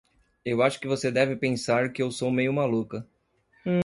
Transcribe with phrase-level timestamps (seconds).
[0.43, 3.07] Eu acho que você deve pensar que eu sou meio maluca.